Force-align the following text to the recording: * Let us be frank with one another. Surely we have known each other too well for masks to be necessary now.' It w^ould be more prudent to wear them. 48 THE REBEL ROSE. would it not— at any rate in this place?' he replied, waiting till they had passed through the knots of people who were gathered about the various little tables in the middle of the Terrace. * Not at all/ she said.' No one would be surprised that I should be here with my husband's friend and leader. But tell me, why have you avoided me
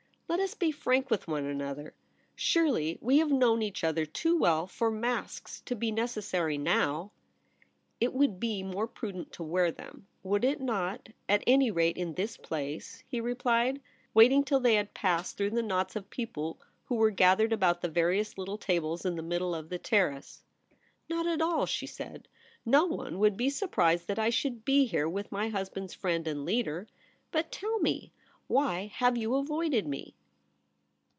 * 0.31 0.31
Let 0.31 0.39
us 0.39 0.55
be 0.55 0.71
frank 0.71 1.09
with 1.11 1.27
one 1.27 1.43
another. 1.43 1.93
Surely 2.37 2.97
we 3.01 3.17
have 3.17 3.29
known 3.31 3.61
each 3.61 3.83
other 3.83 4.05
too 4.05 4.37
well 4.39 4.65
for 4.65 4.89
masks 4.89 5.59
to 5.65 5.75
be 5.75 5.91
necessary 5.91 6.57
now.' 6.57 7.11
It 7.99 8.15
w^ould 8.15 8.39
be 8.39 8.63
more 8.63 8.87
prudent 8.87 9.33
to 9.33 9.43
wear 9.43 9.73
them. 9.73 10.07
48 10.23 10.23
THE 10.23 10.23
REBEL 10.23 10.23
ROSE. 10.23 10.23
would 10.23 10.45
it 10.45 10.61
not— 11.05 11.09
at 11.35 11.43
any 11.45 11.69
rate 11.69 11.97
in 11.97 12.13
this 12.13 12.37
place?' 12.37 13.03
he 13.11 13.19
replied, 13.19 13.81
waiting 14.13 14.45
till 14.45 14.61
they 14.61 14.75
had 14.75 14.93
passed 14.93 15.35
through 15.35 15.49
the 15.49 15.61
knots 15.61 15.97
of 15.97 16.09
people 16.09 16.61
who 16.85 16.95
were 16.95 17.11
gathered 17.11 17.51
about 17.51 17.81
the 17.81 17.89
various 17.89 18.37
little 18.37 18.57
tables 18.57 19.03
in 19.05 19.17
the 19.17 19.21
middle 19.21 19.53
of 19.53 19.67
the 19.67 19.77
Terrace. 19.77 20.43
* 20.73 21.09
Not 21.09 21.27
at 21.27 21.41
all/ 21.41 21.65
she 21.65 21.85
said.' 21.87 22.29
No 22.65 22.85
one 22.85 23.19
would 23.19 23.35
be 23.35 23.49
surprised 23.49 24.07
that 24.07 24.17
I 24.17 24.29
should 24.29 24.63
be 24.63 24.85
here 24.85 25.09
with 25.09 25.29
my 25.29 25.49
husband's 25.49 25.93
friend 25.93 26.25
and 26.25 26.45
leader. 26.45 26.87
But 27.31 27.51
tell 27.51 27.79
me, 27.79 28.13
why 28.47 28.89
have 28.95 29.17
you 29.17 29.35
avoided 29.35 29.85
me 29.85 30.15